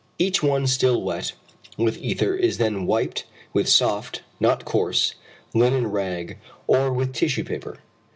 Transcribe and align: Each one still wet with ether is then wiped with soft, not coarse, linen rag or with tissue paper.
Each 0.17 0.41
one 0.41 0.65
still 0.65 0.99
wet 1.03 1.33
with 1.77 1.99
ether 1.99 2.33
is 2.33 2.57
then 2.57 2.87
wiped 2.87 3.25
with 3.53 3.69
soft, 3.69 4.23
not 4.39 4.65
coarse, 4.65 5.13
linen 5.53 5.85
rag 5.91 6.39
or 6.65 6.91
with 6.91 7.13
tissue 7.13 7.43
paper. 7.43 7.77